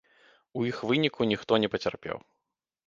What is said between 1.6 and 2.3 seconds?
не пацярпеў.